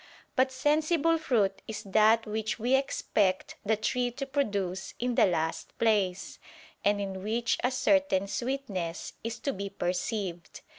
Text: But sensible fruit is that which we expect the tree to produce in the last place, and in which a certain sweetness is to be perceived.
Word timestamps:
But 0.35 0.51
sensible 0.51 1.19
fruit 1.19 1.61
is 1.67 1.83
that 1.83 2.25
which 2.25 2.57
we 2.57 2.73
expect 2.73 3.57
the 3.63 3.77
tree 3.77 4.09
to 4.09 4.25
produce 4.25 4.95
in 4.97 5.13
the 5.13 5.27
last 5.27 5.77
place, 5.77 6.39
and 6.83 6.99
in 6.99 7.21
which 7.23 7.59
a 7.63 7.69
certain 7.69 8.25
sweetness 8.27 9.13
is 9.23 9.37
to 9.41 9.53
be 9.53 9.69
perceived. 9.69 10.61